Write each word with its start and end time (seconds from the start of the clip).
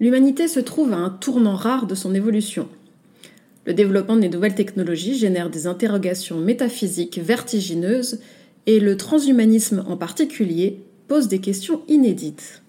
L'humanité 0.00 0.46
se 0.46 0.60
trouve 0.60 0.92
à 0.92 0.96
un 0.96 1.10
tournant 1.10 1.56
rare 1.56 1.86
de 1.86 1.96
son 1.96 2.14
évolution. 2.14 2.68
Le 3.66 3.74
développement 3.74 4.16
des 4.16 4.28
nouvelles 4.28 4.54
technologies 4.54 5.18
génère 5.18 5.50
des 5.50 5.66
interrogations 5.66 6.38
métaphysiques 6.38 7.18
vertigineuses 7.18 8.20
et 8.66 8.78
le 8.78 8.96
transhumanisme 8.96 9.84
en 9.88 9.96
particulier 9.96 10.80
pose 11.08 11.26
des 11.26 11.40
questions 11.40 11.82
inédites. 11.88 12.62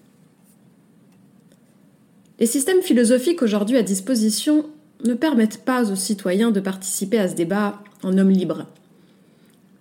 Les 2.40 2.46
systèmes 2.46 2.82
philosophiques 2.82 3.42
aujourd'hui 3.42 3.76
à 3.76 3.82
disposition 3.82 4.66
ne 5.04 5.14
permettent 5.14 5.64
pas 5.64 5.92
aux 5.92 5.96
citoyens 5.96 6.50
de 6.50 6.60
participer 6.60 7.18
à 7.18 7.28
ce 7.28 7.34
débat 7.34 7.80
en 8.02 8.18
homme 8.18 8.30
libre. 8.30 8.66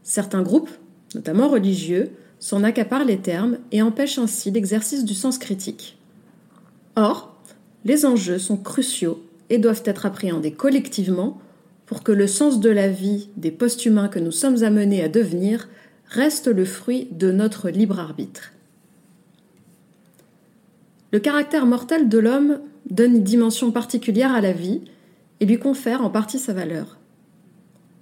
Certains 0.03 0.43
groupes, 0.43 0.69
notamment 1.15 1.47
religieux, 1.47 2.11
s'en 2.37 2.63
accaparent 2.63 3.05
les 3.05 3.17
termes 3.17 3.57
et 3.71 3.81
empêchent 3.81 4.19
ainsi 4.19 4.51
l'exercice 4.51 5.03
du 5.03 5.13
sens 5.13 5.37
critique. 5.37 5.97
Or, 6.95 7.38
les 7.85 8.05
enjeux 8.05 8.39
sont 8.39 8.57
cruciaux 8.57 9.23
et 9.49 9.57
doivent 9.57 9.83
être 9.85 10.05
appréhendés 10.05 10.51
collectivement 10.51 11.39
pour 11.85 12.03
que 12.03 12.11
le 12.11 12.27
sens 12.27 12.59
de 12.59 12.69
la 12.69 12.87
vie 12.87 13.29
des 13.37 13.51
post-humains 13.51 14.09
que 14.09 14.19
nous 14.19 14.31
sommes 14.31 14.63
amenés 14.63 15.01
à 15.01 15.09
devenir 15.09 15.69
reste 16.07 16.47
le 16.47 16.65
fruit 16.65 17.07
de 17.11 17.31
notre 17.31 17.69
libre 17.69 17.99
arbitre. 17.99 18.51
Le 21.11 21.19
caractère 21.19 21.65
mortel 21.65 22.07
de 22.09 22.19
l'homme 22.19 22.59
donne 22.89 23.15
une 23.15 23.23
dimension 23.23 23.71
particulière 23.71 24.33
à 24.33 24.41
la 24.41 24.51
vie 24.51 24.81
et 25.39 25.45
lui 25.45 25.57
confère 25.57 26.03
en 26.03 26.09
partie 26.09 26.37
sa 26.37 26.53
valeur. 26.53 26.97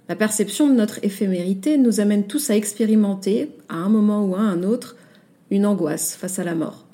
La 0.08 0.16
perception 0.16 0.68
de 0.68 0.74
notre 0.74 1.02
éphémérité 1.04 1.78
nous 1.78 2.00
amène 2.00 2.26
tous 2.26 2.50
à 2.50 2.56
expérimenter, 2.56 3.50
à 3.68 3.76
un 3.76 3.88
moment 3.88 4.24
ou 4.24 4.34
à 4.34 4.40
un 4.40 4.62
autre, 4.62 4.96
une 5.50 5.66
angoisse 5.66 6.16
face 6.16 6.38
à 6.38 6.44
la 6.44 6.54
mort. 6.54 6.87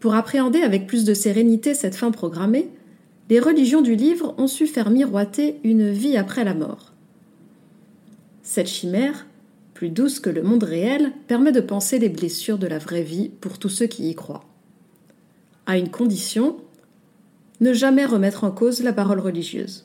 Pour 0.00 0.14
appréhender 0.14 0.60
avec 0.60 0.86
plus 0.86 1.04
de 1.04 1.14
sérénité 1.14 1.74
cette 1.74 1.94
fin 1.94 2.10
programmée, 2.10 2.68
les 3.28 3.40
religions 3.40 3.82
du 3.82 3.96
livre 3.96 4.34
ont 4.38 4.46
su 4.46 4.66
faire 4.66 4.90
miroiter 4.90 5.58
une 5.64 5.90
vie 5.90 6.16
après 6.16 6.44
la 6.44 6.54
mort. 6.54 6.92
Cette 8.42 8.68
chimère, 8.68 9.26
plus 9.74 9.90
douce 9.90 10.20
que 10.20 10.30
le 10.30 10.42
monde 10.42 10.62
réel, 10.62 11.12
permet 11.26 11.52
de 11.52 11.60
penser 11.60 11.98
les 11.98 12.08
blessures 12.08 12.58
de 12.58 12.66
la 12.66 12.78
vraie 12.78 13.02
vie 13.02 13.30
pour 13.40 13.58
tous 13.58 13.68
ceux 13.68 13.86
qui 13.86 14.08
y 14.08 14.14
croient. 14.14 14.44
À 15.66 15.78
une 15.78 15.90
condition, 15.90 16.56
ne 17.60 17.72
jamais 17.72 18.04
remettre 18.04 18.44
en 18.44 18.50
cause 18.50 18.82
la 18.82 18.92
parole 18.92 19.18
religieuse. 19.18 19.84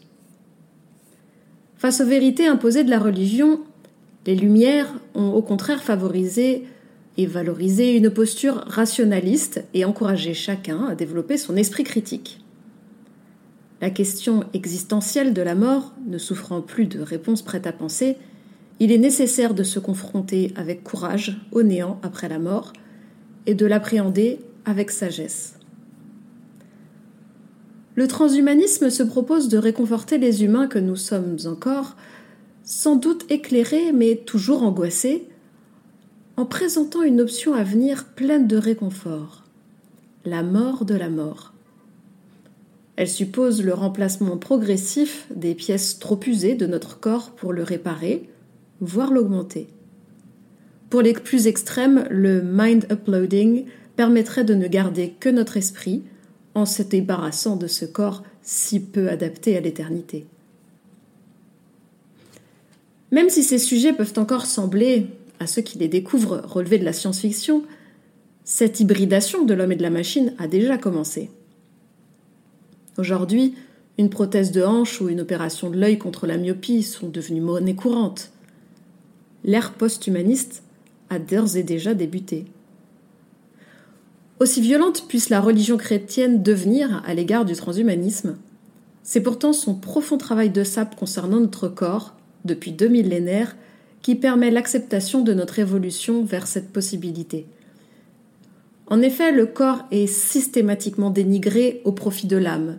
Face 1.78 2.02
aux 2.02 2.06
vérités 2.06 2.46
imposées 2.46 2.84
de 2.84 2.92
la 2.92 3.00
religion, 3.00 3.62
les 4.28 4.36
Lumières 4.36 4.94
ont 5.16 5.32
au 5.32 5.42
contraire 5.42 5.82
favorisé 5.82 6.66
et 7.18 7.26
valoriser 7.26 7.96
une 7.96 8.10
posture 8.10 8.64
rationaliste 8.68 9.64
et 9.74 9.86
encourager 9.86 10.34
chacun 10.34 10.86
à 10.86 10.96
développer 10.96 11.38
son 11.38 11.56
esprit 11.56 11.84
critique. 11.84 12.40
La 13.82 13.90
question 13.90 14.44
existentielle 14.54 15.34
de 15.34 15.42
la 15.42 15.56
mort 15.56 15.94
ne 16.08 16.18
souffrant 16.18 16.62
plus 16.62 16.86
de 16.86 17.02
réponses 17.02 17.42
prêtes 17.42 17.68
à 17.68 17.74
penser, 17.74 18.16
il 18.80 18.92
est 18.92 18.98
nécessaire 18.98 19.54
de 19.54 19.64
se 19.64 19.80
confronter 19.80 20.54
avec 20.56 20.84
courage 20.84 21.40
au 21.52 21.64
néant 21.64 22.00
après 22.04 22.30
la 22.30 22.40
mort 22.40 22.74
et 23.46 23.56
de 23.56 23.66
l'appréhender 23.66 24.40
avec 24.66 24.92
sagesse. 24.92 25.56
Le 27.96 28.08
transhumanisme 28.08 28.90
se 28.90 29.04
propose 29.04 29.50
de 29.50 29.58
réconforter 29.58 30.18
les 30.18 30.44
humains 30.44 30.68
que 30.68 30.80
nous 30.80 30.96
sommes 30.96 31.38
encore, 31.46 31.98
sans 32.64 32.96
doute 32.96 33.26
éclairés 33.30 33.92
mais 33.92 34.16
toujours 34.16 34.64
angoissés, 34.64 35.28
en 36.42 36.46
présentant 36.46 37.04
une 37.04 37.22
option 37.22 37.54
à 37.54 37.62
venir 37.62 38.06
pleine 38.16 38.48
de 38.48 38.58
réconfort, 38.58 39.44
la 40.26 40.42
mort 40.42 40.86
de 40.86 40.96
la 40.96 41.08
mort. 41.08 41.54
Elle 42.96 43.08
suppose 43.08 43.62
le 43.62 43.76
remplacement 43.76 44.38
progressif 44.38 45.28
des 45.36 45.54
pièces 45.54 46.00
trop 46.00 46.20
usées 46.26 46.56
de 46.56 46.66
notre 46.66 47.00
corps 47.00 47.30
pour 47.30 47.54
le 47.54 47.62
réparer, 47.62 48.28
voire 48.80 49.14
l'augmenter. 49.14 49.68
Pour 50.90 51.04
les 51.04 51.14
plus 51.14 51.46
extrêmes, 51.46 52.08
le 52.10 52.42
mind 52.42 52.88
uploading 52.92 53.66
permettrait 53.96 54.44
de 54.44 54.56
ne 54.56 54.68
garder 54.68 55.14
que 55.20 55.30
notre 55.30 55.58
esprit 55.58 56.02
en 56.56 56.66
se 56.66 56.82
débarrassant 56.82 57.56
de 57.56 57.68
ce 57.68 57.86
corps 57.86 58.24
si 58.42 58.80
peu 58.80 59.10
adapté 59.10 59.56
à 59.58 59.62
l'éternité. 59.62 60.26
Même 63.12 63.30
si 63.30 63.44
ces 63.44 63.60
sujets 63.60 63.94
peuvent 63.94 64.14
encore 64.18 64.48
sembler 64.48 65.06
à 65.42 65.48
ceux 65.48 65.64
qui 65.64 65.80
les 65.80 65.88
découvrent 65.88 66.44
relever 66.46 66.78
de 66.78 66.86
la 66.86 66.94
science-fiction, 66.94 67.64
cette 68.44 68.80
hybridation 68.80 69.44
de 69.44 69.56
l'homme 69.56 69.72
et 69.72 69.76
de 69.76 69.82
la 69.82 69.90
machine 69.90 70.36
a 70.38 70.48
déjà 70.48 70.78
commencé. 70.78 71.32
Aujourd'hui, 73.00 73.56
une 73.98 74.12
prothèse 74.12 74.52
de 74.52 74.62
hanche 74.62 75.02
ou 75.02 75.10
une 75.10 75.20
opération 75.20 75.72
de 75.72 75.78
l'œil 75.78 75.98
contre 75.98 76.28
la 76.28 76.38
myopie 76.38 76.84
sont 76.84 77.10
devenues 77.10 77.42
monnaie 77.42 77.74
courante. 77.74 78.32
L'ère 79.44 79.74
post-humaniste 79.74 80.62
a 81.10 81.18
d'ores 81.18 81.58
et 81.58 81.64
déjà 81.64 81.96
débuté. 81.96 82.46
Aussi 84.40 84.62
violente 84.62 85.08
puisse 85.08 85.30
la 85.30 85.42
religion 85.42 85.78
chrétienne 85.78 86.44
devenir 86.44 87.02
à 87.06 87.16
l'égard 87.16 87.46
du 87.46 87.56
transhumanisme, 87.56 88.38
c'est 89.02 89.22
pourtant 89.22 89.54
son 89.54 89.74
profond 89.74 90.20
travail 90.20 90.52
de 90.52 90.64
sape 90.64 90.96
concernant 90.96 91.40
notre 91.40 91.68
corps, 91.68 92.14
depuis 92.46 92.72
deux 92.72 92.88
millénaires, 92.88 93.56
qui 94.02 94.16
permet 94.16 94.52
l'acceptation 94.52 95.22
de 95.22 95.34
notre 95.34 95.60
évolution 95.60 96.24
vers 96.24 96.48
cette 96.48 96.72
possibilité. 96.72 97.46
En 98.88 99.02
effet, 99.02 99.32
le 99.32 99.46
corps 99.46 99.86
est 99.92 100.08
systématiquement 100.08 101.12
dénigré 101.12 101.82
au 101.86 101.92
profit 101.92 102.28
de 102.28 102.38
l'âme, 102.38 102.78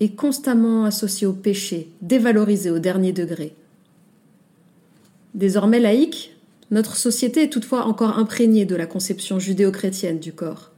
et 0.00 0.10
constamment 0.10 0.84
associé 0.84 1.26
au 1.26 1.32
péché, 1.32 1.88
dévalorisé 2.00 2.70
au 2.70 2.78
dernier 2.78 3.12
degré. 3.12 3.54
Désormais 5.34 5.80
laïque, 5.80 6.36
notre 6.70 6.96
société 6.96 7.44
est 7.44 7.50
toutefois 7.50 7.86
encore 7.86 8.18
imprégnée 8.18 8.64
de 8.64 8.76
la 8.76 8.86
conception 8.86 9.38
judéo-chrétienne 9.38 10.18
du 10.18 10.32
corps. 10.32 10.70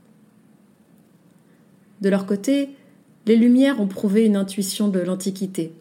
De 2.00 2.08
leur 2.08 2.26
côté, 2.26 2.70
les 3.26 3.36
Lumières 3.36 3.80
ont 3.80 3.86
prouvé 3.86 4.24
une 4.24 4.36
intuition 4.36 4.88
de 4.88 5.00
l'Antiquité, 5.00 5.72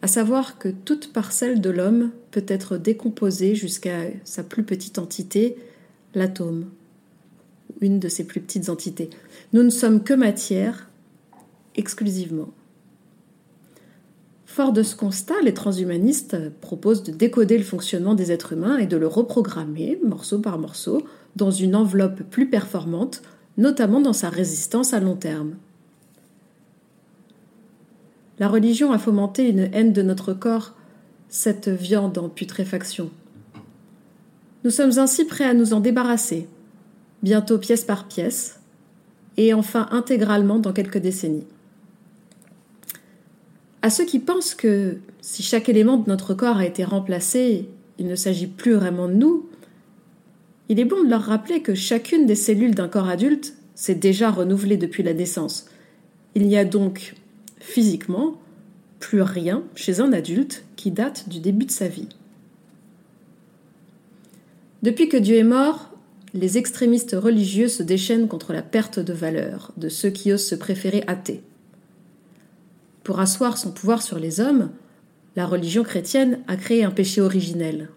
à 0.00 0.06
savoir 0.06 0.58
que 0.58 0.68
toute 0.68 1.12
parcelle 1.12 1.60
de 1.60 1.70
l'homme 1.70 2.10
peut 2.32 2.44
être 2.48 2.78
décomposée 2.78 3.54
jusqu'à 3.54 4.00
sa 4.24 4.42
plus 4.42 4.64
petite 4.64 4.98
entité, 4.98 5.56
l'atome, 6.14 6.70
une 7.80 8.00
de 8.00 8.08
ses 8.08 8.24
plus 8.24 8.40
petites 8.40 8.68
entités. 8.70 9.10
Nous 9.52 9.62
ne 9.62 9.70
sommes 9.70 10.02
que 10.02 10.14
matière, 10.14 10.90
exclusivement. 11.76 12.48
Fort 14.46 14.72
de 14.72 14.82
ce 14.82 14.96
constat, 14.96 15.40
les 15.42 15.54
transhumanistes 15.54 16.50
proposent 16.60 17.02
de 17.02 17.12
décoder 17.12 17.56
le 17.56 17.64
fonctionnement 17.64 18.14
des 18.14 18.32
êtres 18.32 18.54
humains 18.54 18.78
et 18.78 18.86
de 18.86 18.96
le 18.96 19.06
reprogrammer, 19.06 19.98
morceau 20.04 20.40
par 20.40 20.58
morceau, 20.58 21.02
dans 21.36 21.50
une 21.50 21.76
enveloppe 21.76 22.22
plus 22.24 22.48
performante, 22.48 23.22
notamment 23.56 24.00
dans 24.00 24.12
sa 24.12 24.30
résistance 24.30 24.92
à 24.94 25.00
long 25.00 25.16
terme. 25.16 25.56
La 28.38 28.48
religion 28.48 28.92
a 28.92 28.98
fomenté 28.98 29.48
une 29.48 29.70
haine 29.72 29.92
de 29.92 30.02
notre 30.02 30.32
corps, 30.32 30.74
cette 31.32 31.70
viande 31.70 32.18
en 32.18 32.28
putréfaction. 32.28 33.10
Nous 34.64 34.70
sommes 34.70 34.98
ainsi 34.98 35.24
prêts 35.24 35.46
à 35.46 35.54
nous 35.54 35.72
en 35.72 35.80
débarrasser, 35.80 36.46
bientôt 37.22 37.56
pièce 37.56 37.84
par 37.84 38.06
pièce, 38.06 38.60
et 39.38 39.54
enfin 39.54 39.88
intégralement 39.92 40.58
dans 40.58 40.74
quelques 40.74 40.98
décennies. 40.98 41.46
À 43.80 43.88
ceux 43.88 44.04
qui 44.04 44.18
pensent 44.18 44.54
que 44.54 44.98
si 45.22 45.42
chaque 45.42 45.70
élément 45.70 45.96
de 45.96 46.06
notre 46.06 46.34
corps 46.34 46.58
a 46.58 46.66
été 46.66 46.84
remplacé, 46.84 47.66
il 47.98 48.08
ne 48.08 48.14
s'agit 48.14 48.46
plus 48.46 48.74
vraiment 48.74 49.08
de 49.08 49.14
nous, 49.14 49.48
il 50.68 50.78
est 50.78 50.84
bon 50.84 51.02
de 51.02 51.08
leur 51.08 51.22
rappeler 51.22 51.62
que 51.62 51.74
chacune 51.74 52.26
des 52.26 52.34
cellules 52.34 52.74
d'un 52.74 52.88
corps 52.88 53.08
adulte 53.08 53.54
s'est 53.74 53.94
déjà 53.94 54.30
renouvelée 54.30 54.76
depuis 54.76 55.02
la 55.02 55.14
naissance. 55.14 55.66
Il 56.34 56.46
n'y 56.46 56.58
a 56.58 56.66
donc 56.66 57.14
physiquement 57.58 58.36
plus 59.02 59.20
rien 59.20 59.64
chez 59.74 60.00
un 60.00 60.12
adulte 60.12 60.64
qui 60.76 60.92
date 60.92 61.28
du 61.28 61.40
début 61.40 61.66
de 61.66 61.72
sa 61.72 61.88
vie. 61.88 62.08
Depuis 64.82 65.08
que 65.08 65.16
Dieu 65.16 65.36
est 65.36 65.44
mort, 65.44 65.90
les 66.34 66.56
extrémistes 66.56 67.16
religieux 67.18 67.68
se 67.68 67.82
déchaînent 67.82 68.28
contre 68.28 68.52
la 68.52 68.62
perte 68.62 69.00
de 69.00 69.12
valeur 69.12 69.72
de 69.76 69.88
ceux 69.88 70.10
qui 70.10 70.32
osent 70.32 70.46
se 70.46 70.54
préférer 70.54 71.02
athées. 71.08 71.42
Pour 73.02 73.18
asseoir 73.18 73.58
son 73.58 73.72
pouvoir 73.72 74.02
sur 74.02 74.20
les 74.20 74.40
hommes, 74.40 74.70
la 75.34 75.46
religion 75.46 75.82
chrétienne 75.82 76.38
a 76.46 76.56
créé 76.56 76.84
un 76.84 76.90
péché 76.92 77.20
originel, 77.20 77.90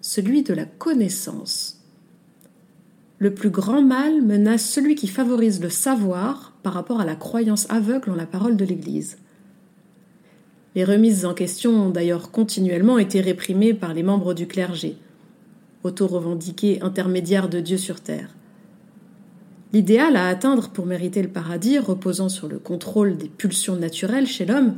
celui 0.00 0.42
de 0.42 0.52
la 0.52 0.64
connaissance. 0.64 1.80
Le 3.18 3.32
plus 3.32 3.50
grand 3.50 3.82
mal 3.82 4.20
menace 4.20 4.68
celui 4.68 4.96
qui 4.96 5.06
favorise 5.06 5.62
le 5.62 5.70
savoir 5.70 6.52
par 6.64 6.74
rapport 6.74 7.00
à 7.00 7.06
la 7.06 7.14
croyance 7.14 7.70
aveugle 7.70 8.10
en 8.10 8.16
la 8.16 8.26
parole 8.26 8.56
de 8.56 8.64
l'Église. 8.64 9.16
Les 10.74 10.84
remises 10.84 11.24
en 11.24 11.34
question 11.34 11.70
ont 11.70 11.90
d'ailleurs 11.90 12.30
continuellement 12.30 12.98
été 12.98 13.20
réprimées 13.20 13.74
par 13.74 13.94
les 13.94 14.02
membres 14.02 14.34
du 14.34 14.48
clergé, 14.48 14.96
auto-revendiqués 15.84 16.82
intermédiaires 16.82 17.48
de 17.48 17.60
Dieu 17.60 17.76
sur 17.76 18.00
terre. 18.00 18.30
L'idéal 19.72 20.16
à 20.16 20.28
atteindre 20.28 20.70
pour 20.70 20.86
mériter 20.86 21.22
le 21.22 21.28
paradis, 21.28 21.78
reposant 21.78 22.28
sur 22.28 22.48
le 22.48 22.58
contrôle 22.58 23.16
des 23.16 23.28
pulsions 23.28 23.76
naturelles 23.76 24.26
chez 24.26 24.46
l'homme, 24.46 24.76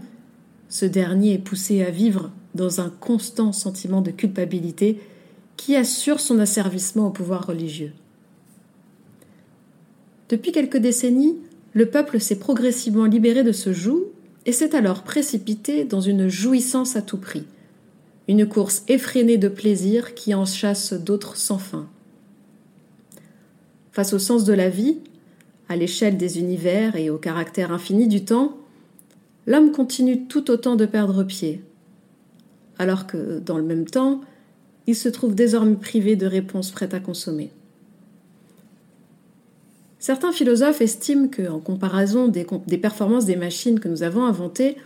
ce 0.68 0.84
dernier 0.84 1.34
est 1.34 1.38
poussé 1.38 1.82
à 1.82 1.90
vivre 1.90 2.30
dans 2.54 2.80
un 2.80 2.90
constant 2.90 3.52
sentiment 3.52 4.00
de 4.00 4.10
culpabilité 4.10 5.00
qui 5.56 5.76
assure 5.76 6.20
son 6.20 6.38
asservissement 6.38 7.06
au 7.06 7.10
pouvoir 7.10 7.46
religieux. 7.46 7.92
Depuis 10.28 10.52
quelques 10.52 10.78
décennies, 10.78 11.36
le 11.72 11.86
peuple 11.86 12.20
s'est 12.20 12.38
progressivement 12.38 13.04
libéré 13.04 13.42
de 13.42 13.52
ce 13.52 13.72
joug 13.72 14.06
et 14.46 14.52
s'est 14.52 14.76
alors 14.76 15.02
précipité 15.02 15.84
dans 15.84 16.00
une 16.00 16.28
jouissance 16.28 16.94
à 16.96 17.02
tout 17.02 17.18
prix, 17.18 17.44
une 18.28 18.48
course 18.48 18.84
effrénée 18.88 19.38
de 19.38 19.48
plaisir 19.48 20.14
qui 20.14 20.34
en 20.34 20.46
chasse 20.46 20.92
d'autres 20.92 21.36
sans 21.36 21.58
fin. 21.58 21.88
Face 23.90 24.12
au 24.12 24.20
sens 24.20 24.44
de 24.44 24.52
la 24.52 24.70
vie, 24.70 24.98
à 25.68 25.74
l'échelle 25.76 26.16
des 26.16 26.38
univers 26.38 26.94
et 26.94 27.10
au 27.10 27.18
caractère 27.18 27.72
infini 27.72 28.06
du 28.06 28.24
temps, 28.24 28.56
l'homme 29.46 29.72
continue 29.72 30.26
tout 30.26 30.48
autant 30.50 30.76
de 30.76 30.86
perdre 30.86 31.24
pied, 31.24 31.62
alors 32.78 33.08
que, 33.08 33.40
dans 33.40 33.58
le 33.58 33.64
même 33.64 33.86
temps, 33.86 34.20
il 34.86 34.94
se 34.94 35.08
trouve 35.08 35.34
désormais 35.34 35.74
privé 35.74 36.14
de 36.14 36.26
réponses 36.26 36.70
prêtes 36.70 36.94
à 36.94 37.00
consommer. 37.00 37.50
Certains 40.06 40.30
philosophes 40.30 40.82
estiment 40.82 41.26
que, 41.26 41.48
en 41.48 41.58
comparaison 41.58 42.28
des, 42.28 42.46
des, 42.68 42.78
performances 42.78 43.24
des 43.24 43.34
machines 43.34 43.80
que 43.80 43.88
nous 43.88 44.04
avons 44.04 44.24
inventées, 44.24 44.76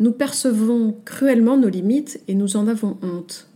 nous 0.00 0.10
percevons 0.10 0.96
cruellement 1.04 1.58
nos 1.58 1.68
limites 1.68 2.22
et 2.28 2.34
nous 2.34 2.56
en 2.56 2.66
avons 2.66 2.96
honte, 3.02 3.46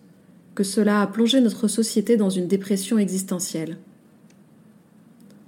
que 0.54 0.62
cela 0.62 1.00
a 1.00 1.06
plongé 1.06 1.40
notre 1.40 1.66
société 1.66 2.18
dans 2.18 2.28
une 2.28 2.46
dépression 2.46 2.98
existentielle. 2.98 3.78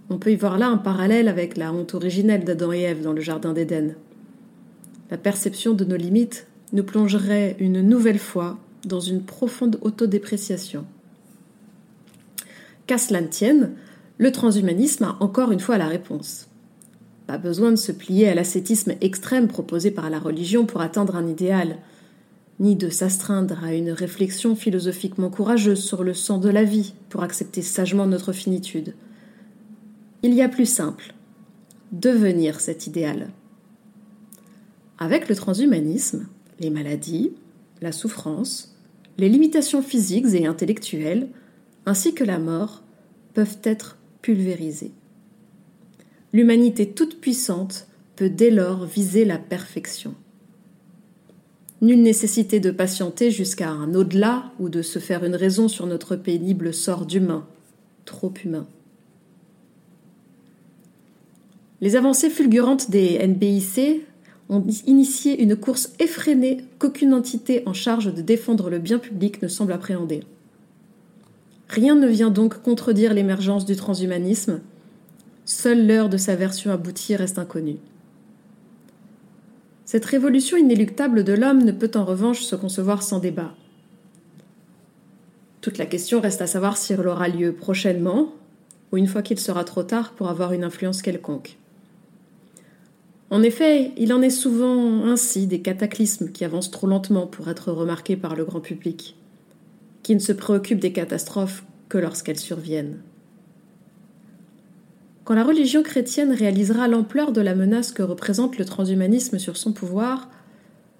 On 0.08 0.16
peut 0.16 0.32
y 0.32 0.36
voir 0.36 0.56
là 0.56 0.68
un 0.68 0.78
parallèle 0.78 1.28
avec 1.28 1.58
la 1.58 1.74
honte 1.74 1.92
originelle 1.92 2.44
d'Adam 2.44 2.72
et 2.72 2.80
Ève 2.80 3.02
dans 3.02 3.12
le 3.12 3.20
Jardin 3.20 3.52
d'Éden. 3.52 3.96
La 5.10 5.18
perception 5.18 5.74
de 5.74 5.84
nos 5.84 5.96
limites 5.96 6.46
nous 6.72 6.84
plongerait 6.84 7.56
une 7.58 7.82
nouvelle 7.86 8.18
fois 8.18 8.58
dans 8.86 9.00
une 9.00 9.24
profonde 9.24 9.78
autodépréciation. 9.82 10.86
Qu'à 12.86 12.96
cela 12.96 13.20
ne 13.20 13.26
tienne, 13.26 13.74
le 14.20 14.30
transhumanisme 14.32 15.04
a 15.04 15.16
encore 15.20 15.50
une 15.50 15.60
fois 15.60 15.78
la 15.78 15.88
réponse. 15.88 16.46
Pas 17.26 17.38
besoin 17.38 17.70
de 17.70 17.76
se 17.76 17.90
plier 17.90 18.28
à 18.28 18.34
l'ascétisme 18.34 18.92
extrême 19.00 19.48
proposé 19.48 19.90
par 19.90 20.10
la 20.10 20.18
religion 20.18 20.66
pour 20.66 20.82
atteindre 20.82 21.16
un 21.16 21.26
idéal, 21.26 21.78
ni 22.58 22.76
de 22.76 22.90
s'astreindre 22.90 23.64
à 23.64 23.72
une 23.72 23.92
réflexion 23.92 24.54
philosophiquement 24.54 25.30
courageuse 25.30 25.82
sur 25.82 26.04
le 26.04 26.12
sang 26.12 26.36
de 26.36 26.50
la 26.50 26.64
vie 26.64 26.92
pour 27.08 27.22
accepter 27.22 27.62
sagement 27.62 28.06
notre 28.06 28.34
finitude. 28.34 28.94
Il 30.22 30.34
y 30.34 30.42
a 30.42 30.50
plus 30.50 30.66
simple 30.66 31.14
devenir 31.90 32.60
cet 32.60 32.86
idéal. 32.86 33.30
Avec 34.98 35.30
le 35.30 35.34
transhumanisme, 35.34 36.26
les 36.58 36.68
maladies, 36.68 37.32
la 37.80 37.90
souffrance, 37.90 38.76
les 39.16 39.30
limitations 39.30 39.80
physiques 39.80 40.34
et 40.34 40.46
intellectuelles, 40.46 41.30
ainsi 41.86 42.12
que 42.12 42.22
la 42.22 42.38
mort, 42.38 42.82
peuvent 43.32 43.58
être 43.64 43.96
pulvérisées. 44.22 44.92
L'humanité 46.32 46.90
toute 46.90 47.20
puissante 47.20 47.86
peut 48.16 48.30
dès 48.30 48.50
lors 48.50 48.84
viser 48.84 49.24
la 49.24 49.38
perfection. 49.38 50.14
Nulle 51.82 52.02
nécessité 52.02 52.60
de 52.60 52.70
patienter 52.70 53.30
jusqu'à 53.30 53.70
un 53.70 53.94
au-delà 53.94 54.52
ou 54.58 54.68
de 54.68 54.82
se 54.82 54.98
faire 54.98 55.24
une 55.24 55.34
raison 55.34 55.66
sur 55.66 55.86
notre 55.86 56.14
pénible 56.14 56.74
sort 56.74 57.06
d'humain, 57.06 57.46
trop 58.04 58.32
humain. 58.44 58.66
Les 61.80 61.96
avancées 61.96 62.28
fulgurantes 62.28 62.90
des 62.90 63.26
NBIC 63.26 64.02
ont 64.50 64.66
initié 64.86 65.40
une 65.40 65.56
course 65.56 65.94
effrénée 65.98 66.58
qu'aucune 66.78 67.14
entité 67.14 67.62
en 67.64 67.72
charge 67.72 68.12
de 68.12 68.20
défendre 68.20 68.68
le 68.68 68.78
bien 68.78 68.98
public 68.98 69.40
ne 69.40 69.48
semble 69.48 69.72
appréhender. 69.72 70.20
Rien 71.70 71.94
ne 71.94 72.08
vient 72.08 72.30
donc 72.30 72.62
contredire 72.62 73.14
l'émergence 73.14 73.64
du 73.64 73.76
transhumanisme, 73.76 74.60
seule 75.44 75.86
l'heure 75.86 76.08
de 76.08 76.16
sa 76.16 76.34
version 76.34 76.72
aboutie 76.72 77.14
reste 77.14 77.38
inconnue. 77.38 77.76
Cette 79.84 80.04
révolution 80.04 80.56
inéluctable 80.56 81.22
de 81.22 81.32
l'homme 81.32 81.62
ne 81.62 81.70
peut 81.70 81.92
en 81.94 82.04
revanche 82.04 82.42
se 82.42 82.56
concevoir 82.56 83.04
sans 83.04 83.20
débat. 83.20 83.54
Toute 85.60 85.78
la 85.78 85.86
question 85.86 86.20
reste 86.20 86.42
à 86.42 86.48
savoir 86.48 86.76
si 86.76 86.92
elle 86.92 87.06
aura 87.06 87.28
lieu 87.28 87.52
prochainement 87.52 88.32
ou 88.90 88.96
une 88.96 89.06
fois 89.06 89.22
qu'il 89.22 89.38
sera 89.38 89.62
trop 89.62 89.84
tard 89.84 90.14
pour 90.14 90.28
avoir 90.28 90.52
une 90.52 90.64
influence 90.64 91.02
quelconque. 91.02 91.56
En 93.30 93.44
effet, 93.44 93.92
il 93.96 94.12
en 94.12 94.22
est 94.22 94.30
souvent 94.30 95.04
ainsi 95.04 95.46
des 95.46 95.60
cataclysmes 95.60 96.32
qui 96.32 96.44
avancent 96.44 96.72
trop 96.72 96.88
lentement 96.88 97.28
pour 97.28 97.48
être 97.48 97.70
remarqués 97.70 98.16
par 98.16 98.34
le 98.34 98.44
grand 98.44 98.60
public, 98.60 99.14
qui 100.10 100.16
ne 100.16 100.20
se 100.20 100.32
préoccupent 100.32 100.80
des 100.80 100.92
catastrophes 100.92 101.62
que 101.88 101.96
lorsqu'elles 101.96 102.40
surviennent. 102.40 103.00
Quand 105.22 105.36
la 105.36 105.44
religion 105.44 105.84
chrétienne 105.84 106.32
réalisera 106.32 106.88
l'ampleur 106.88 107.30
de 107.30 107.40
la 107.40 107.54
menace 107.54 107.92
que 107.92 108.02
représente 108.02 108.58
le 108.58 108.64
transhumanisme 108.64 109.38
sur 109.38 109.56
son 109.56 109.72
pouvoir, 109.72 110.28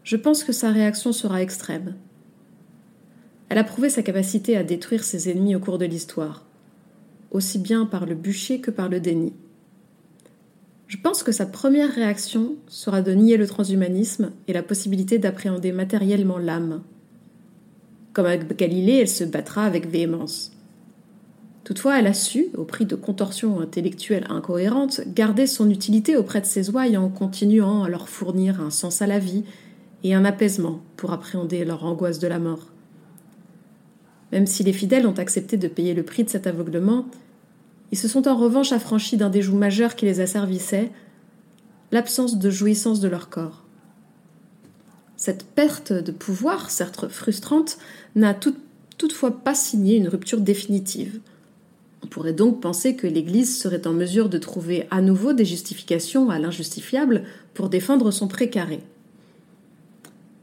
je 0.05 0.17
pense 0.17 0.45
que 0.45 0.53
sa 0.53 0.71
réaction 0.71 1.13
sera 1.13 1.43
extrême. 1.43 1.97
Elle 3.49 3.59
a 3.59 3.65
prouvé 3.65 3.91
sa 3.91 4.05
capacité 4.05 4.57
à 4.57 4.63
détruire 4.63 5.03
ses 5.03 5.29
ennemis 5.29 5.57
au 5.57 5.59
cours 5.59 5.79
de 5.79 5.87
l'histoire, 5.87 6.47
aussi 7.33 7.59
bien 7.59 7.87
par 7.87 8.07
le 8.07 8.15
bûcher 8.15 8.61
que 8.61 8.71
par 8.71 8.89
le 8.89 9.01
déni. 9.01 9.33
Je 10.87 10.99
pense 10.99 11.25
que 11.25 11.33
sa 11.33 11.47
première 11.47 11.93
réaction 11.93 12.55
sera 12.69 13.03
de 13.03 13.11
nier 13.11 13.37
le 13.37 13.49
transhumanisme 13.49 14.31
et 14.47 14.53
la 14.53 14.63
possibilité 14.63 15.19
d'appréhender 15.19 15.73
matériellement 15.73 16.39
l'âme. 16.39 16.85
Comme 18.13 18.27
avec 18.27 18.57
Galilée, 18.57 18.99
elle 19.01 19.09
se 19.09 19.25
battra 19.25 19.65
avec 19.65 19.89
véhémence. 19.89 20.53
Toutefois, 21.65 21.99
elle 21.99 22.09
a 22.09 22.15
su, 22.15 22.49
au 22.57 22.65
prix 22.65 22.85
de 22.87 22.97
contorsions 22.97 23.61
intellectuelles 23.61 24.27
incohérentes, 24.29 25.03
garder 25.15 25.47
son 25.47 25.71
utilité 25.71 26.17
auprès 26.17 26.41
de 26.41 26.47
ses 26.47 26.71
ouailles 26.71 26.97
en 26.97 27.09
continuant 27.09 27.85
à 27.85 27.89
leur 27.89 28.09
fournir 28.09 28.61
un 28.61 28.71
sens 28.71 29.03
à 29.03 29.07
la 29.07 29.19
vie 29.19 29.45
et 30.03 30.15
un 30.15 30.25
apaisement 30.25 30.81
pour 30.97 31.13
appréhender 31.13 31.65
leur 31.65 31.85
angoisse 31.85 32.19
de 32.19 32.27
la 32.27 32.39
mort. 32.39 32.67
Même 34.33 34.47
si 34.47 34.63
les 34.63 34.73
fidèles 34.73 35.07
ont 35.07 35.19
accepté 35.19 35.57
de 35.57 35.69
payer 35.69 35.95
le 35.95 36.03
prix 36.03 36.25
de 36.25 36.31
cet 36.31 36.47
aveuglement, 36.47 37.07
ils 37.93 37.99
se 37.99 38.09
sont 38.09 38.29
en 38.29 38.37
revanche 38.37 38.73
affranchis 38.73 39.17
d'un 39.17 39.31
des 39.31 39.43
joues 39.43 39.57
majeurs 39.57 39.97
qui 39.97 40.07
les 40.07 40.21
asservissait, 40.21 40.91
l'absence 41.93 42.39
de 42.39 42.51
jouissance 42.51 43.01
de 43.01 43.09
leur 43.09 43.29
corps. 43.29 43.60
Cette 45.21 45.45
perte 45.45 45.93
de 45.93 46.13
pouvoir, 46.13 46.71
certes 46.71 47.09
frustrante, 47.09 47.77
n'a 48.17 48.35
toutefois 48.97 49.31
pas 49.45 49.55
signé 49.55 49.97
une 49.97 50.09
rupture 50.09 50.41
définitive. 50.41 51.21
On 52.03 52.07
pourrait 52.07 52.33
donc 52.33 52.63
penser 52.63 52.97
que 52.97 53.07
l'Église 53.07 53.61
serait 53.61 53.87
en 53.87 53.93
mesure 53.93 54.31
de 54.31 54.39
trouver 54.39 54.89
à 54.91 55.03
nouveau 55.03 55.35
des 55.35 55.45
justifications 55.45 56.31
à 56.31 56.39
l'injustifiable 56.39 57.25
pour 57.53 57.69
défendre 57.69 58.11
son 58.13 58.29
précaré. 58.29 58.81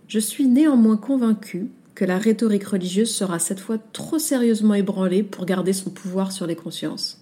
Je 0.07 0.19
suis 0.19 0.45
néanmoins 0.45 0.97
convaincu 0.97 1.71
que 1.95 2.05
la 2.05 2.19
rhétorique 2.19 2.67
religieuse 2.67 3.09
sera 3.09 3.39
cette 3.39 3.59
fois 3.59 3.79
trop 3.93 4.19
sérieusement 4.19 4.75
ébranlée 4.75 5.23
pour 5.23 5.47
garder 5.47 5.73
son 5.73 5.89
pouvoir 5.89 6.31
sur 6.31 6.45
les 6.45 6.55
consciences. 6.55 7.19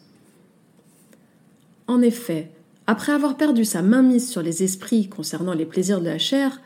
En 1.87 2.01
effet, 2.01 2.51
après 2.85 3.13
avoir 3.13 3.37
perdu 3.37 3.63
sa 3.63 3.81
mainmise 3.81 4.29
sur 4.29 4.41
les 4.41 4.61
esprits 4.61 5.07
concernant 5.07 5.53
les 5.53 5.65
plaisirs 5.65 6.01
de 6.01 6.07
la 6.07 6.17
chair, 6.17 6.59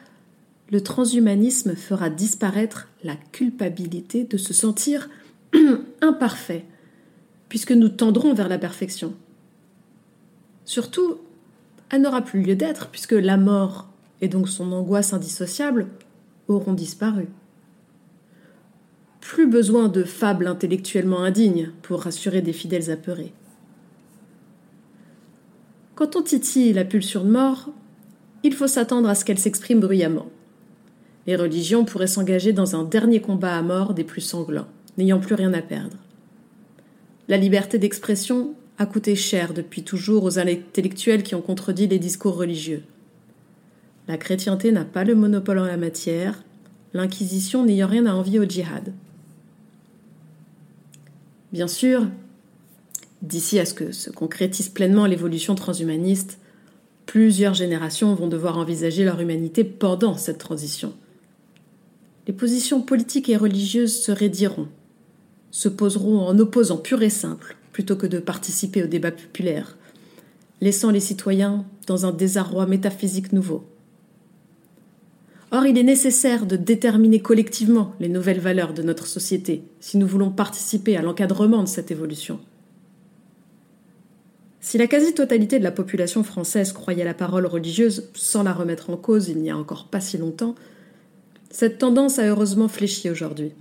le 0.71 0.81
transhumanisme 0.81 1.75
fera 1.75 2.09
disparaître 2.09 2.87
la 3.03 3.15
culpabilité 3.31 4.23
de 4.23 4.37
se 4.37 4.53
sentir 4.53 5.09
imparfait, 6.01 6.65
puisque 7.47 7.71
nous 7.71 7.89
tendrons 7.89 8.33
vers 8.33 8.49
la 8.49 8.59
perfection. 8.59 9.13
Surtout, 10.65 11.17
elle 11.89 12.03
n'aura 12.03 12.21
plus 12.21 12.43
lieu 12.43 12.55
d'être, 12.55 12.89
puisque 12.89 13.13
la 13.13 13.37
mort 13.37 13.87
et 14.21 14.27
donc 14.27 14.47
son 14.47 14.71
angoisse 14.71 15.13
indissociable 15.13 15.87
auront 16.47 16.73
disparu. 16.73 17.27
Plus 19.21 19.47
besoin 19.47 19.87
de 19.87 20.03
fables 20.03 20.47
intellectuellement 20.47 21.23
indignes 21.23 21.71
pour 21.81 22.03
rassurer 22.03 22.41
des 22.41 22.53
fidèles 22.53 22.91
apeurés. 22.91 23.33
Quand 25.95 26.15
on 26.15 26.21
titille 26.21 26.73
la 26.73 26.85
pulsion 26.85 27.23
de 27.23 27.29
mort, 27.29 27.69
il 28.43 28.53
faut 28.53 28.67
s'attendre 28.67 29.09
à 29.09 29.15
ce 29.15 29.25
qu'elle 29.25 29.39
s'exprime 29.39 29.79
bruyamment. 29.79 30.27
Les 31.29 31.35
religions 31.35 31.85
pourraient 31.85 32.07
s'engager 32.07 32.53
dans 32.53 32.75
un 32.75 32.83
dernier 32.83 33.21
combat 33.21 33.55
à 33.55 33.61
mort 33.61 33.93
des 33.93 34.03
plus 34.03 34.19
sanglants, 34.19 34.65
n'ayant 34.97 35.19
plus 35.19 35.35
rien 35.35 35.53
à 35.53 35.61
perdre. 35.61 35.95
La 37.27 37.37
liberté 37.37 37.77
d'expression 37.77 38.55
a 38.79 38.87
coûté 38.87 39.15
cher 39.15 39.53
depuis 39.53 39.83
toujours 39.83 40.23
aux 40.23 40.39
intellectuels 40.39 41.21
qui 41.21 41.35
ont 41.35 41.41
contredit 41.43 41.85
les 41.85 41.99
discours 41.99 42.35
religieux. 42.35 42.81
La 44.07 44.17
chrétienté 44.17 44.71
n'a 44.71 44.85
pas 44.85 45.03
le 45.03 45.13
monopole 45.13 45.59
en 45.59 45.65
la 45.65 45.77
matière, 45.77 46.41
l'Inquisition 46.95 47.63
n'ayant 47.63 47.85
rien 47.85 48.07
à 48.07 48.13
envier 48.13 48.39
au 48.39 48.45
djihad. 48.45 48.91
Bien 51.53 51.67
sûr, 51.67 52.07
D'ici 53.21 53.59
à 53.59 53.65
ce 53.65 53.75
que 53.75 53.91
se 53.91 54.09
concrétise 54.09 54.69
pleinement 54.69 55.05
l'évolution 55.05 55.53
transhumaniste, 55.53 56.39
plusieurs 57.05 57.53
générations 57.53 58.15
vont 58.15 58.29
devoir 58.29 58.57
envisager 58.57 59.03
leur 59.03 59.21
humanité 59.21 59.63
pendant 59.63 60.17
cette 60.17 60.39
transition. 60.39 60.95
Les 62.29 62.35
positions 62.35 62.79
politiques 62.79 63.27
et 63.29 63.37
religieuses 63.37 63.99
se 64.03 64.11
raidiront, 64.11 64.67
se 65.49 65.67
poseront 65.67 66.19
en 66.19 66.37
opposant 66.37 66.77
pur 66.77 67.01
et 67.01 67.09
simple, 67.09 67.57
plutôt 67.71 67.95
que 67.95 68.05
de 68.05 68.19
participer 68.19 68.83
au 68.83 68.85
débat 68.85 69.09
populaire, 69.09 69.79
laissant 70.61 70.91
les 70.91 70.99
citoyens 70.99 71.65
dans 71.87 72.05
un 72.05 72.11
désarroi 72.11 72.67
métaphysique 72.67 73.33
nouveau. 73.33 73.63
Or, 75.49 75.65
il 75.65 75.75
est 75.79 75.83
nécessaire 75.83 76.45
de 76.45 76.55
déterminer 76.55 77.19
collectivement 77.19 77.95
les 77.99 78.09
nouvelles 78.09 78.39
valeurs 78.39 78.75
de 78.75 78.83
notre 78.83 79.07
société 79.07 79.63
si 79.79 79.97
nous 79.97 80.05
voulons 80.05 80.29
participer 80.29 80.97
à 80.97 81.01
l'encadrement 81.01 81.63
de 81.63 81.67
cette 81.67 81.89
évolution. 81.89 82.39
Si 84.59 84.77
la 84.77 84.85
quasi-totalité 84.85 85.57
de 85.57 85.63
la 85.63 85.71
population 85.71 86.23
française 86.23 86.73
croyait 86.73 87.05
la 87.05 87.15
parole 87.15 87.47
religieuse 87.47 88.07
sans 88.13 88.43
la 88.43 88.53
remettre 88.53 88.91
en 88.91 88.97
cause 88.97 89.29
il 89.29 89.39
n'y 89.39 89.49
a 89.49 89.57
encore 89.57 89.87
pas 89.87 89.99
si 89.99 90.19
longtemps, 90.19 90.53
cette 91.49 91.79
tendance 91.79 92.19
a 92.19 92.25
heureusement 92.25 92.67
fléchi 92.67 93.09
aujourd'hui. 93.09 93.53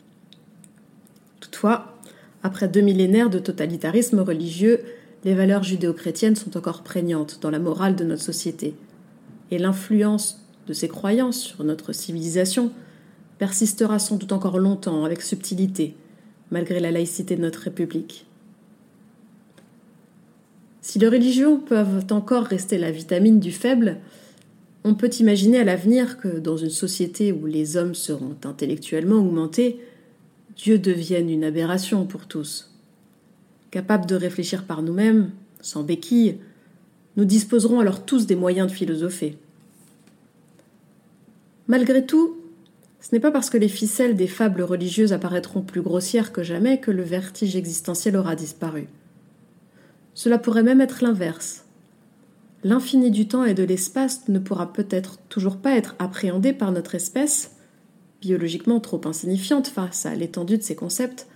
Toutefois, 1.40 1.94
après 2.42 2.68
deux 2.68 2.80
millénaires 2.80 3.30
de 3.30 3.38
totalitarisme 3.38 4.20
religieux, 4.20 4.80
les 5.24 5.34
valeurs 5.34 5.62
judéo-chrétiennes 5.62 6.36
sont 6.36 6.56
encore 6.56 6.82
prégnantes 6.82 7.38
dans 7.40 7.50
la 7.50 7.58
morale 7.58 7.96
de 7.96 8.04
notre 8.04 8.22
société, 8.22 8.74
et 9.50 9.58
l'influence 9.58 10.44
de 10.66 10.72
ces 10.72 10.88
croyances 10.88 11.40
sur 11.40 11.64
notre 11.64 11.92
civilisation 11.92 12.70
persistera 13.38 13.98
sans 13.98 14.16
doute 14.16 14.32
encore 14.32 14.58
longtemps 14.58 15.04
avec 15.04 15.22
subtilité, 15.22 15.96
malgré 16.50 16.80
la 16.80 16.90
laïcité 16.90 17.36
de 17.36 17.42
notre 17.42 17.60
République. 17.60 18.26
Si 20.82 20.98
les 20.98 21.08
religions 21.08 21.58
peuvent 21.58 22.06
encore 22.10 22.44
rester 22.44 22.78
la 22.78 22.90
vitamine 22.90 23.40
du 23.40 23.52
faible, 23.52 23.98
on 24.88 24.94
peut 24.94 25.10
imaginer 25.20 25.58
à 25.58 25.64
l'avenir 25.64 26.16
que 26.16 26.38
dans 26.38 26.56
une 26.56 26.70
société 26.70 27.30
où 27.30 27.44
les 27.44 27.76
hommes 27.76 27.94
seront 27.94 28.36
intellectuellement 28.42 29.16
augmentés, 29.16 29.80
Dieu 30.56 30.78
devienne 30.78 31.28
une 31.28 31.44
aberration 31.44 32.06
pour 32.06 32.26
tous. 32.26 32.72
Capables 33.70 34.06
de 34.06 34.14
réfléchir 34.14 34.64
par 34.64 34.80
nous-mêmes, 34.80 35.30
sans 35.60 35.82
béquilles, 35.82 36.38
nous 37.18 37.26
disposerons 37.26 37.80
alors 37.80 38.06
tous 38.06 38.26
des 38.26 38.34
moyens 38.34 38.68
de 38.68 38.72
philosopher. 38.72 39.36
Malgré 41.66 42.06
tout, 42.06 42.38
ce 43.00 43.14
n'est 43.14 43.20
pas 43.20 43.30
parce 43.30 43.50
que 43.50 43.58
les 43.58 43.68
ficelles 43.68 44.16
des 44.16 44.26
fables 44.26 44.62
religieuses 44.62 45.12
apparaîtront 45.12 45.60
plus 45.60 45.82
grossières 45.82 46.32
que 46.32 46.42
jamais 46.42 46.80
que 46.80 46.90
le 46.90 47.02
vertige 47.02 47.56
existentiel 47.56 48.16
aura 48.16 48.36
disparu. 48.36 48.88
Cela 50.14 50.38
pourrait 50.38 50.62
même 50.62 50.80
être 50.80 51.04
l'inverse. 51.04 51.67
L'infini 52.64 53.10
du 53.10 53.28
temps 53.28 53.44
et 53.44 53.54
de 53.54 53.62
l'espace 53.62 54.28
ne 54.28 54.38
pourra 54.38 54.72
peut-être 54.72 55.18
toujours 55.28 55.58
pas 55.58 55.76
être 55.76 55.94
appréhendé 55.98 56.52
par 56.52 56.72
notre 56.72 56.96
espèce, 56.96 57.52
biologiquement 58.20 58.80
trop 58.80 59.00
insignifiante 59.04 59.68
face 59.68 60.06
à 60.06 60.14
l'étendue 60.14 60.58
de 60.58 60.62
ces 60.62 60.74
concepts. 60.74 61.28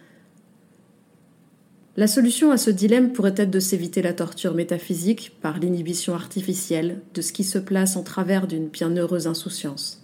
La 1.97 2.07
solution 2.09 2.51
à 2.51 2.57
ce 2.57 2.71
dilemme 2.71 3.13
pourrait 3.13 3.35
être 3.37 3.51
de 3.51 3.61
s'éviter 3.61 4.03
la 4.03 4.15
torture 4.15 4.55
métaphysique 4.55 5.37
par 5.41 5.59
l'inhibition 5.59 6.15
artificielle 6.15 7.03
de 7.15 7.21
ce 7.21 7.33
qui 7.33 7.45
se 7.45 7.59
place 7.59 7.97
en 7.97 8.03
travers 8.03 8.47
d'une 8.49 8.69
bienheureuse 8.69 9.27
insouciance. 9.27 10.03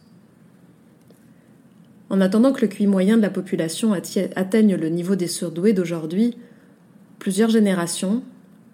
En 2.11 2.21
attendant 2.21 2.53
que 2.53 2.61
le 2.61 2.69
QI 2.69 2.87
moyen 2.87 3.17
de 3.17 3.23
la 3.23 3.31
population 3.31 3.93
atteigne 3.93 4.77
le 4.77 4.89
niveau 4.89 5.17
des 5.17 5.27
surdoués 5.27 5.73
d'aujourd'hui, 5.73 6.37
plusieurs 7.19 7.51
générations, 7.51 8.23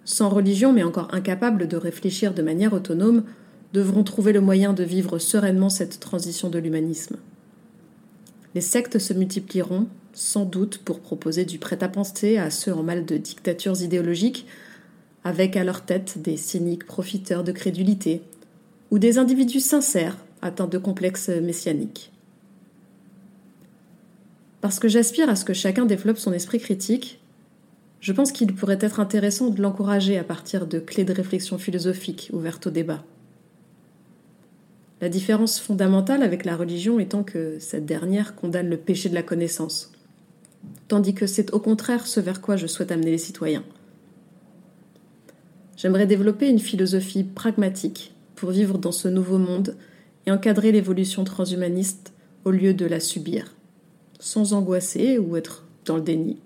sans 0.04 0.28
religion 0.28 0.72
mais 0.72 0.82
encore 0.82 1.08
incapables 1.12 1.68
de 1.68 1.76
réfléchir 1.76 2.34
de 2.34 2.42
manière 2.42 2.72
autonome, 2.72 3.24
devront 3.72 4.04
trouver 4.04 4.32
le 4.32 4.40
moyen 4.40 4.72
de 4.72 4.84
vivre 4.84 5.18
sereinement 5.18 5.68
cette 5.68 5.98
transition 6.00 6.48
de 6.48 6.58
l'humanisme. 6.58 7.16
Les 8.54 8.60
sectes 8.60 9.00
se 9.00 9.12
multiplieront, 9.12 9.88
sans 10.12 10.44
doute 10.44 10.78
pour 10.78 11.00
proposer 11.00 11.44
du 11.44 11.58
prêt-à-penser 11.58 12.38
à 12.38 12.50
ceux 12.50 12.72
en 12.72 12.84
mal 12.84 13.04
de 13.04 13.16
dictatures 13.16 13.82
idéologiques, 13.82 14.46
avec 15.24 15.56
à 15.56 15.64
leur 15.64 15.84
tête 15.84 16.22
des 16.22 16.36
cyniques 16.36 16.86
profiteurs 16.86 17.42
de 17.42 17.50
crédulité, 17.50 18.22
ou 18.92 19.00
des 19.00 19.18
individus 19.18 19.60
sincères 19.60 20.18
atteints 20.40 20.68
de 20.68 20.78
complexes 20.78 21.30
messianiques. 21.30 22.12
Parce 24.60 24.78
que 24.78 24.88
j'aspire 24.88 25.28
à 25.28 25.36
ce 25.36 25.44
que 25.44 25.52
chacun 25.52 25.84
développe 25.84 26.18
son 26.18 26.32
esprit 26.32 26.60
critique, 26.60 27.20
je 28.04 28.12
pense 28.12 28.32
qu'il 28.32 28.54
pourrait 28.54 28.76
être 28.82 29.00
intéressant 29.00 29.48
de 29.48 29.62
l'encourager 29.62 30.18
à 30.18 30.24
partir 30.24 30.66
de 30.66 30.78
clés 30.78 31.04
de 31.04 31.14
réflexion 31.14 31.56
philosophique 31.56 32.28
ouvertes 32.34 32.66
au 32.66 32.70
débat. 32.70 33.02
La 35.00 35.08
différence 35.08 35.58
fondamentale 35.58 36.22
avec 36.22 36.44
la 36.44 36.54
religion 36.54 37.00
étant 37.00 37.22
que 37.22 37.58
cette 37.60 37.86
dernière 37.86 38.34
condamne 38.34 38.68
le 38.68 38.76
péché 38.76 39.08
de 39.08 39.14
la 39.14 39.22
connaissance, 39.22 39.90
tandis 40.86 41.14
que 41.14 41.26
c'est 41.26 41.54
au 41.54 41.60
contraire 41.60 42.06
ce 42.06 42.20
vers 42.20 42.42
quoi 42.42 42.56
je 42.56 42.66
souhaite 42.66 42.92
amener 42.92 43.10
les 43.10 43.16
citoyens. 43.16 43.64
J'aimerais 45.78 46.06
développer 46.06 46.50
une 46.50 46.58
philosophie 46.58 47.24
pragmatique 47.24 48.12
pour 48.34 48.50
vivre 48.50 48.76
dans 48.76 48.92
ce 48.92 49.08
nouveau 49.08 49.38
monde 49.38 49.78
et 50.26 50.30
encadrer 50.30 50.72
l'évolution 50.72 51.24
transhumaniste 51.24 52.12
au 52.44 52.50
lieu 52.50 52.74
de 52.74 52.84
la 52.84 53.00
subir, 53.00 53.54
sans 54.18 54.52
angoisser 54.52 55.16
ou 55.16 55.38
être 55.38 55.64
dans 55.86 55.96
le 55.96 56.02
déni. 56.02 56.43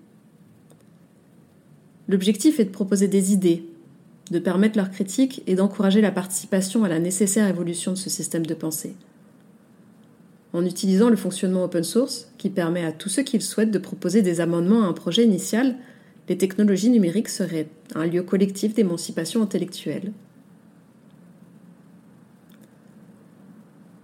L'objectif 2.09 2.59
est 2.59 2.65
de 2.65 2.71
proposer 2.71 3.07
des 3.07 3.33
idées, 3.33 3.63
de 4.31 4.39
permettre 4.39 4.77
leur 4.77 4.89
critique 4.89 5.43
et 5.45 5.53
d'encourager 5.53 6.01
la 6.01 6.11
participation 6.11 6.83
à 6.83 6.89
la 6.89 6.97
nécessaire 6.97 7.47
évolution 7.47 7.91
de 7.91 7.97
ce 7.97 8.09
système 8.09 8.47
de 8.47 8.55
pensée. 8.55 8.95
En 10.51 10.65
utilisant 10.65 11.09
le 11.09 11.15
fonctionnement 11.15 11.63
open 11.63 11.83
source, 11.83 12.31
qui 12.39 12.49
permet 12.49 12.83
à 12.83 12.91
tous 12.91 13.09
ceux 13.09 13.21
qui 13.21 13.37
le 13.37 13.43
souhaitent 13.43 13.69
de 13.69 13.77
proposer 13.77 14.23
des 14.23 14.41
amendements 14.41 14.83
à 14.83 14.87
un 14.87 14.93
projet 14.93 15.23
initial, 15.23 15.75
les 16.27 16.37
technologies 16.37 16.89
numériques 16.89 17.29
seraient 17.29 17.67
un 17.93 18.07
lieu 18.07 18.23
collectif 18.23 18.73
d'émancipation 18.73 19.43
intellectuelle. 19.43 20.11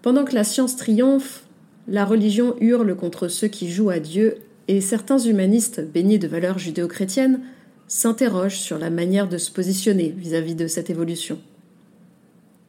Pendant 0.03 0.25
que 0.25 0.35
la 0.35 0.43
science 0.43 0.75
triomphe, 0.75 1.45
la 1.88 2.05
religion 2.05 2.55
hurle 2.59 2.95
contre 2.95 3.29
ceux 3.29 3.47
qui 3.47 3.71
jouent 3.71 3.89
à 3.89 4.00
Dieu 4.00 4.35
et 4.67 4.79
certains 4.79 5.17
humanistes 5.17 5.81
baignés 5.91 6.19
de 6.19 6.27
valeurs 6.27 6.59
judéo-chrétiennes 6.59 7.41
s'interroge 7.87 8.57
sur 8.57 8.77
la 8.77 8.89
manière 8.89 9.29
de 9.29 9.37
se 9.37 9.51
positionner 9.51 10.09
vis-à-vis 10.09 10.55
de 10.55 10.67
cette 10.67 10.89
évolution. 10.89 11.39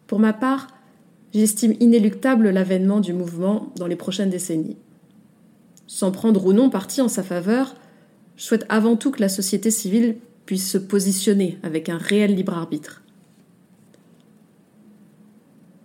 Pour 0.06 0.18
ma 0.18 0.32
part, 0.32 0.68
j'estime 1.34 1.74
inéluctable 1.80 2.50
l'avènement 2.50 3.00
du 3.00 3.12
mouvement 3.12 3.72
dans 3.76 3.86
les 3.86 3.96
prochaines 3.96 4.30
décennies. 4.30 4.76
Sans 5.86 6.10
prendre 6.10 6.44
ou 6.46 6.52
non 6.52 6.70
parti 6.70 7.00
en 7.00 7.08
sa 7.08 7.22
faveur, 7.22 7.74
je 8.36 8.44
souhaite 8.44 8.66
avant 8.68 8.96
tout 8.96 9.10
que 9.10 9.20
la 9.20 9.28
société 9.28 9.70
civile 9.70 10.16
puisse 10.44 10.70
se 10.70 10.78
positionner 10.78 11.58
avec 11.62 11.88
un 11.88 11.98
réel 11.98 12.34
libre 12.34 12.54
arbitre. 12.54 13.02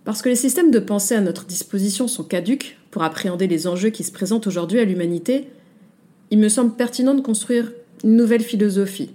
Parce 0.04 0.20
que 0.20 0.28
les 0.28 0.36
systèmes 0.36 0.70
de 0.70 0.78
pensée 0.78 1.14
à 1.14 1.20
notre 1.20 1.46
disposition 1.46 2.08
sont 2.08 2.24
caduques 2.24 2.78
pour 2.90 3.02
appréhender 3.02 3.46
les 3.46 3.66
enjeux 3.66 3.90
qui 3.90 4.04
se 4.04 4.12
présentent 4.12 4.46
aujourd'hui 4.46 4.80
à 4.80 4.84
l'humanité, 4.84 5.48
il 6.30 6.38
me 6.38 6.48
semble 6.48 6.74
pertinent 6.74 7.14
de 7.14 7.20
construire 7.20 7.72
une 8.02 8.16
nouvelle 8.16 8.42
philosophie, 8.42 9.10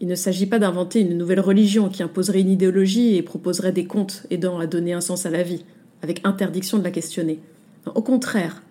il 0.00 0.08
ne 0.08 0.14
s'agit 0.14 0.46
pas 0.46 0.58
d'inventer 0.58 1.00
une 1.00 1.18
nouvelle 1.18 1.40
religion 1.40 1.88
qui 1.88 2.02
imposerait 2.02 2.40
une 2.40 2.50
idéologie 2.50 3.16
et 3.16 3.22
proposerait 3.22 3.72
des 3.72 3.86
contes 3.86 4.26
aidant 4.30 4.58
à 4.58 4.66
donner 4.66 4.92
un 4.92 5.00
sens 5.00 5.26
à 5.26 5.30
la 5.30 5.42
vie, 5.42 5.64
avec 6.02 6.20
interdiction 6.24 6.78
de 6.78 6.84
la 6.84 6.90
questionner. 6.90 7.40
Au 7.94 8.02
contraire, 8.02 8.62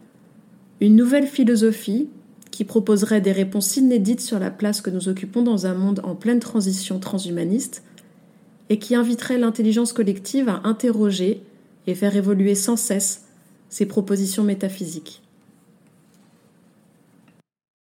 une 0.80 0.96
nouvelle 0.96 1.28
philosophie 1.28 2.08
qui 2.52 2.64
proposerait 2.64 3.22
des 3.22 3.32
réponses 3.32 3.78
inédites 3.78 4.22
sur 4.22 4.40
la 4.40 4.52
place 4.52 4.82
que 4.82 4.90
nous 4.90 5.10
occupons 5.10 5.44
dans 5.44 5.66
un 5.68 5.74
monde 5.74 6.00
en 6.04 6.16
pleine 6.16 6.40
transition 6.40 7.00
transhumaniste 7.00 7.84
et 8.70 8.80
qui 8.80 8.96
inviterait 8.96 9.38
l'intelligence 9.38 9.94
collective 9.94 10.50
à 10.50 10.62
interroger 10.64 11.42
et 11.88 11.96
faire 11.96 12.16
évoluer 12.16 12.56
sans 12.56 12.76
cesse 12.76 13.26
ses 13.70 13.86
propositions 13.86 14.44
métaphysiques. 14.44 15.22